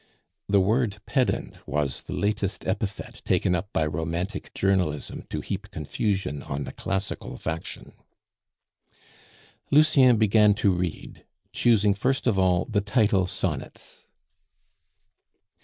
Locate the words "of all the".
12.25-12.81